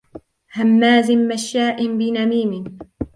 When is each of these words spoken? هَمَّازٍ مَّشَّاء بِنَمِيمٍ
هَمَّازٍ 0.53 1.11
مَّشَّاء 1.11 1.87
بِنَمِيمٍ 1.97 2.77